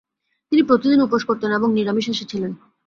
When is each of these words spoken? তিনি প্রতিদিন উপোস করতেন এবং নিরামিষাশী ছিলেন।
তিনি 0.51 0.61
প্রতিদিন 0.63 0.99
উপোস 1.01 1.21
করতেন 1.25 1.49
এবং 1.51 1.69
নিরামিষাশী 1.73 2.25
ছিলেন। 2.25 2.51